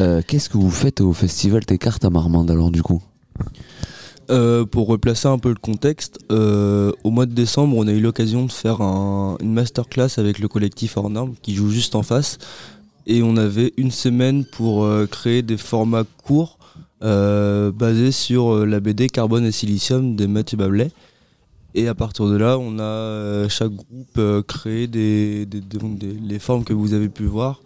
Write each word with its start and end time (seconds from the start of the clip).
Euh, 0.00 0.20
Qu'est-ce 0.26 0.48
que 0.48 0.58
vous 0.58 0.70
faites 0.70 1.00
au 1.00 1.12
festival 1.12 1.64
Tes 1.64 1.78
cartes 1.78 2.04
à 2.04 2.10
Marmande 2.10 2.50
alors 2.50 2.70
du 2.70 2.82
coup 2.82 3.02
Euh, 4.30 4.64
pour 4.64 4.88
replacer 4.88 5.28
un 5.28 5.38
peu 5.38 5.50
le 5.50 5.54
contexte, 5.54 6.18
euh, 6.32 6.90
au 7.04 7.10
mois 7.10 7.26
de 7.26 7.32
décembre, 7.32 7.76
on 7.76 7.86
a 7.86 7.92
eu 7.92 8.00
l'occasion 8.00 8.44
de 8.44 8.50
faire 8.50 8.80
un- 8.80 9.36
une 9.40 9.52
masterclass 9.52 10.08
avec 10.18 10.38
le 10.40 10.48
collectif 10.48 10.96
Hors 10.96 11.10
qui 11.42 11.54
joue 11.54 11.70
juste 11.70 11.94
en 11.94 12.02
face. 12.02 12.38
Et 13.06 13.22
on 13.22 13.36
avait 13.36 13.72
une 13.76 13.92
semaine 13.92 14.44
pour 14.44 14.84
créer 15.10 15.42
des 15.42 15.56
formats 15.56 16.02
courts 16.24 16.58
basés 17.00 18.10
sur 18.10 18.66
la 18.66 18.80
BD 18.80 19.08
Carbone 19.08 19.44
et 19.44 19.52
Silicium 19.52 20.16
de 20.16 20.26
Mathieu 20.26 20.56
Bablet. 20.58 20.90
Et 21.76 21.86
à 21.86 21.94
partir 21.94 22.26
de 22.26 22.34
là, 22.36 22.58
on 22.58 22.80
a 22.80 23.48
chaque 23.48 23.70
groupe 23.70 24.20
créé 24.48 24.88
des, 24.88 25.46
des- 25.46 25.60
des- 25.60 25.78
des- 25.78 26.18
les 26.20 26.38
formes 26.40 26.64
que 26.64 26.72
vous 26.72 26.94
avez 26.94 27.08
pu 27.08 27.24
voir 27.26 27.60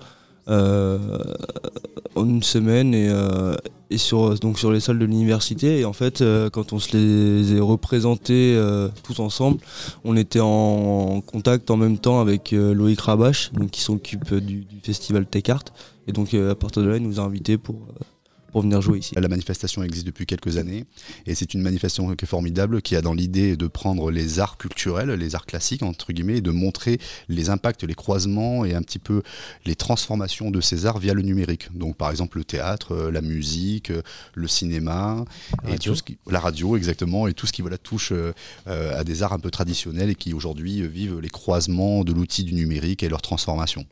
en 0.51 2.27
une 2.27 2.43
semaine 2.43 2.95
et, 2.95 3.09
euh, 3.09 3.55
et 3.91 3.99
sur, 3.99 4.39
donc 4.39 4.59
sur 4.59 4.73
les 4.73 4.81
salles 4.81 4.99
de 4.99 5.05
l'université. 5.05 5.81
Et 5.81 5.85
en 5.85 5.93
fait, 5.93 6.21
euh, 6.21 6.49
quand 6.49 6.73
on 6.73 6.79
se 6.79 6.97
les 6.97 7.57
est 7.57 7.61
représentés 7.61 8.55
euh, 8.57 8.89
tous 9.03 9.21
ensemble, 9.21 9.59
on 10.05 10.17
était 10.17 10.41
en 10.41 11.21
contact 11.21 11.71
en 11.71 11.77
même 11.77 11.99
temps 11.99 12.21
avec 12.21 12.53
euh, 12.53 12.73
Loïc 12.73 13.01
Rabache, 13.01 13.51
qui 13.73 13.81
s'occupe 13.81 14.33
euh, 14.33 14.41
du, 14.41 14.67
festival 14.83 15.27
Techart. 15.27 15.65
Et 16.07 16.13
donc 16.13 16.35
euh, 16.35 16.53
à 16.53 16.55
partir 16.55 16.83
de 16.83 16.89
là, 16.89 16.97
il 16.97 17.03
nous 17.03 17.21
a 17.21 17.23
invités 17.23 17.59
pour, 17.59 17.77
euh, 17.77 18.05
pour 18.51 18.63
venir 18.63 18.81
jouer 18.81 18.99
ici. 18.99 19.15
La 19.17 19.29
manifestation 19.29 19.83
existe 19.83 20.07
depuis 20.07 20.27
quelques 20.27 20.57
années 20.57 20.85
et 21.27 21.35
c'est 21.35 21.55
une 21.55 21.63
manifestation 21.63 22.15
qui 22.15 22.25
est 22.25 22.29
formidable, 22.29 22.83
qui 22.83 22.97
a 22.97 23.03
dans 23.03 23.15
l'idée 23.15 23.57
de 23.57 23.67
prendre 23.67 24.11
les 24.11 24.41
arts 24.41 24.59
culturels, 24.59 25.11
les 25.11 25.35
arts 25.35 25.47
classiques 25.47 25.83
entre 25.83 26.13
guillemets, 26.13 26.39
et 26.39 26.41
de 26.41 26.51
montrer 26.51 26.99
les 27.29 27.51
impacts, 27.51 27.85
les 27.85 27.95
croisements 27.95 28.65
et 28.65 28.75
un 28.75 28.83
petit 28.83 28.99
peu 28.99 29.23
les 29.65 29.75
transformations 29.75 30.51
de 30.51 30.61
ces 30.61 30.87
arts 30.87 30.99
via 30.99 31.15
le 31.15 31.23
numérique. 31.23 31.69
Donc 31.77 31.97
par 31.97 32.11
exemple 32.11 32.39
le 32.39 32.45
théâtre, 32.45 32.93
euh, 32.93 33.11
la 33.11 33.21
musique, 33.21 33.91
euh, 33.91 34.03
le 34.35 34.49
cinéma, 34.49 35.25
et 35.65 35.73
radio. 35.73 35.93
tout 35.93 35.97
ce 35.97 36.03
qui, 36.03 36.19
la 36.31 36.41
radio 36.41 36.77
exactement, 36.77 37.27
et 37.27 37.35
tout 37.35 37.47
ce 37.47 37.53
qui 37.53 37.63
voilà, 37.63 37.79
touche 37.79 38.13
euh, 38.13 38.33
à 38.67 39.05
des 39.05 39.23
arts 39.23 39.33
un 39.33 39.39
peu 39.39 39.51
traditionnels 39.51 40.11
et 40.11 40.15
qui 40.15 40.35
aujourd'hui 40.35 40.87
vivent 40.87 41.21
les 41.21 41.29
croisements 41.29 42.05
de 42.05 42.13
l'outil 42.13 42.45
du 42.45 42.55
numérique 42.55 43.03
et 43.03 43.09
leur 43.09 43.23
transformation. 43.23 43.85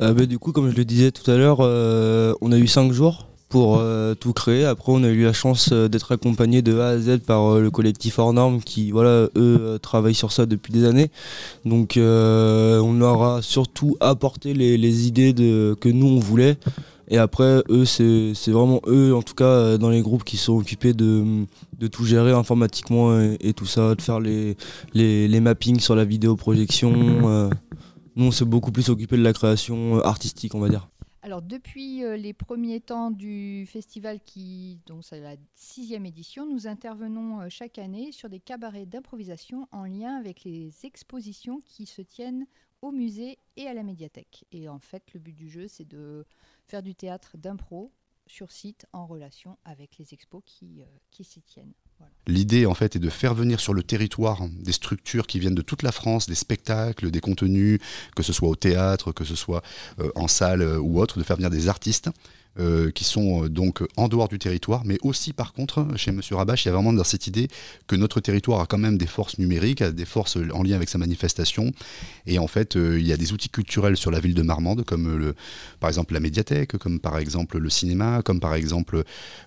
Euh, 0.00 0.14
bah, 0.14 0.26
du 0.26 0.38
coup, 0.38 0.52
comme 0.52 0.70
je 0.70 0.76
le 0.76 0.84
disais 0.84 1.10
tout 1.10 1.28
à 1.30 1.36
l'heure, 1.36 1.58
euh, 1.60 2.34
on 2.40 2.52
a 2.52 2.58
eu 2.58 2.66
cinq 2.66 2.92
jours 2.92 3.28
pour 3.52 3.76
euh, 3.76 4.14
tout 4.14 4.32
créer. 4.32 4.64
Après, 4.64 4.92
on 4.92 5.04
a 5.04 5.08
eu 5.08 5.24
la 5.24 5.34
chance 5.34 5.68
euh, 5.72 5.86
d'être 5.86 6.12
accompagné 6.12 6.62
de 6.62 6.78
A 6.78 6.88
à 6.88 6.98
Z 6.98 7.18
par 7.18 7.52
euh, 7.52 7.60
le 7.60 7.70
collectif 7.70 8.18
Hors 8.18 8.32
Normes 8.32 8.62
qui, 8.62 8.90
voilà, 8.92 9.28
eux, 9.36 9.78
travaillent 9.82 10.14
sur 10.14 10.32
ça 10.32 10.46
depuis 10.46 10.72
des 10.72 10.86
années. 10.86 11.10
Donc, 11.66 11.98
on 11.98 12.92
leur 12.98 13.22
a 13.22 13.42
surtout 13.42 13.98
apporté 14.00 14.54
les, 14.54 15.06
idées 15.06 15.34
que 15.34 15.88
nous, 15.90 16.06
on 16.06 16.18
voulait. 16.18 16.56
Et 17.08 17.18
après, 17.18 17.62
eux, 17.68 17.84
c'est 17.84 18.32
vraiment 18.48 18.80
eux, 18.86 19.14
en 19.14 19.20
tout 19.20 19.34
cas, 19.34 19.76
dans 19.76 19.90
les 19.90 20.00
groupes 20.00 20.24
qui 20.24 20.38
sont 20.38 20.54
occupés 20.54 20.94
de, 20.94 21.44
tout 21.90 22.06
gérer 22.06 22.32
informatiquement 22.32 23.20
et, 23.20 23.52
tout 23.52 23.66
ça, 23.66 23.94
de 23.94 24.00
faire 24.00 24.18
les, 24.18 24.56
les, 24.94 25.40
mappings 25.40 25.80
sur 25.80 25.94
la 25.94 26.06
vidéoprojection. 26.06 26.90
nous, 28.16 28.24
on 28.24 28.30
s'est 28.30 28.46
beaucoup 28.46 28.72
plus 28.72 28.88
occupé 28.88 29.18
de 29.18 29.22
la 29.22 29.34
création 29.34 30.02
artistique, 30.02 30.54
on 30.54 30.60
va 30.60 30.70
dire. 30.70 30.88
Alors, 31.24 31.40
depuis 31.40 32.02
euh, 32.02 32.16
les 32.16 32.32
premiers 32.32 32.80
temps 32.80 33.12
du 33.12 33.64
festival, 33.68 34.20
qui, 34.20 34.80
donc 34.86 35.04
c'est 35.04 35.20
la 35.20 35.36
sixième 35.54 36.04
édition, 36.04 36.46
nous 36.46 36.66
intervenons 36.66 37.42
euh, 37.42 37.48
chaque 37.48 37.78
année 37.78 38.10
sur 38.10 38.28
des 38.28 38.40
cabarets 38.40 38.86
d'improvisation 38.86 39.68
en 39.70 39.84
lien 39.84 40.16
avec 40.16 40.42
les 40.42 40.72
expositions 40.84 41.60
qui 41.64 41.86
se 41.86 42.02
tiennent 42.02 42.44
au 42.82 42.90
musée 42.90 43.38
et 43.56 43.68
à 43.68 43.74
la 43.74 43.84
médiathèque. 43.84 44.46
Et 44.50 44.68
en 44.68 44.80
fait, 44.80 45.14
le 45.14 45.20
but 45.20 45.32
du 45.32 45.48
jeu, 45.48 45.68
c'est 45.68 45.86
de 45.86 46.26
faire 46.66 46.82
du 46.82 46.96
théâtre 46.96 47.38
d'impro 47.38 47.92
sur 48.26 48.50
site 48.50 48.86
en 48.92 49.06
relation 49.06 49.56
avec 49.64 49.98
les 49.98 50.14
expos 50.14 50.42
qui, 50.44 50.82
euh, 50.82 50.86
qui 51.12 51.22
s'y 51.22 51.40
tiennent. 51.40 51.74
L'idée, 52.28 52.66
en 52.66 52.74
fait, 52.74 52.94
est 52.94 53.00
de 53.00 53.10
faire 53.10 53.34
venir 53.34 53.58
sur 53.58 53.74
le 53.74 53.82
territoire 53.82 54.38
des 54.60 54.70
structures 54.70 55.26
qui 55.26 55.40
viennent 55.40 55.56
de 55.56 55.62
toute 55.62 55.82
la 55.82 55.90
France, 55.90 56.28
des 56.28 56.36
spectacles, 56.36 57.10
des 57.10 57.20
contenus, 57.20 57.80
que 58.14 58.22
ce 58.22 58.32
soit 58.32 58.48
au 58.48 58.54
théâtre, 58.54 59.10
que 59.10 59.24
ce 59.24 59.34
soit 59.34 59.62
euh, 59.98 60.10
en 60.14 60.28
salle 60.28 60.62
euh, 60.62 60.78
ou 60.78 61.00
autre, 61.00 61.18
de 61.18 61.24
faire 61.24 61.36
venir 61.36 61.50
des 61.50 61.68
artistes 61.68 62.10
euh, 62.60 62.90
qui 62.90 63.04
sont 63.04 63.44
euh, 63.44 63.48
donc 63.48 63.82
en 63.96 64.08
dehors 64.08 64.28
du 64.28 64.38
territoire, 64.38 64.82
mais 64.84 64.98
aussi, 65.00 65.32
par 65.32 65.54
contre, 65.54 65.86
chez 65.96 66.12
Monsieur 66.12 66.36
Rabache, 66.36 66.66
il 66.66 66.68
y 66.68 66.70
a 66.70 66.74
vraiment 66.74 66.92
dans 66.92 67.02
cette 67.02 67.26
idée 67.26 67.48
que 67.86 67.96
notre 67.96 68.20
territoire 68.20 68.60
a 68.60 68.66
quand 68.66 68.76
même 68.76 68.98
des 68.98 69.06
forces 69.06 69.38
numériques, 69.38 69.82
des 69.82 70.04
forces 70.04 70.36
en 70.52 70.62
lien 70.62 70.76
avec 70.76 70.90
sa 70.90 70.98
manifestation, 70.98 71.72
et 72.26 72.38
en 72.38 72.46
fait, 72.46 72.76
euh, 72.76 73.00
il 73.00 73.06
y 73.06 73.12
a 73.14 73.16
des 73.16 73.32
outils 73.32 73.48
culturels 73.48 73.96
sur 73.96 74.10
la 74.10 74.20
ville 74.20 74.34
de 74.34 74.42
Marmande, 74.42 74.84
comme 74.84 75.32
par 75.80 75.88
exemple 75.88 76.12
la 76.12 76.20
médiathèque, 76.20 76.76
comme 76.76 77.00
par 77.00 77.16
exemple 77.16 77.56
le 77.56 77.70
cinéma, 77.70 78.20
comme 78.22 78.38
par 78.38 78.54
exemple 78.54 79.02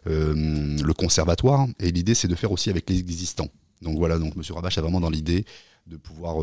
le 0.05 0.93
conservatoire. 0.93 1.67
Et 1.79 1.91
l'idée, 1.91 2.15
c'est 2.15 2.27
de 2.27 2.35
faire 2.35 2.51
aussi 2.51 2.71
avec 2.71 2.89
les 2.89 2.97
existants. 2.97 3.49
Donc 3.83 3.99
voilà, 3.99 4.17
donc 4.17 4.35
Monsieur 4.35 4.55
Rabache 4.55 4.79
a 4.79 4.81
vraiment 4.81 4.99
dans 4.99 5.11
l'idée 5.11 5.45
de 5.85 5.97
pouvoir 5.97 6.37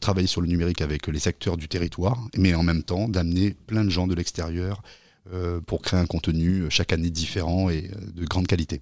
travailler 0.00 0.26
sur 0.26 0.40
le 0.40 0.46
numérique 0.46 0.80
avec 0.80 1.06
les 1.08 1.28
acteurs 1.28 1.58
du 1.58 1.68
territoire, 1.68 2.18
mais 2.38 2.54
en 2.54 2.62
même 2.62 2.82
temps 2.82 3.06
d'amener 3.06 3.54
plein 3.66 3.84
de 3.84 3.90
gens 3.90 4.06
de 4.06 4.14
l'extérieur 4.14 4.82
pour 5.66 5.82
créer 5.82 6.00
un 6.00 6.06
contenu 6.06 6.66
chaque 6.70 6.92
année 6.92 7.10
différent 7.10 7.68
et 7.70 7.90
euh, 7.94 8.20
de 8.20 8.26
grande 8.26 8.46
qualité. 8.46 8.78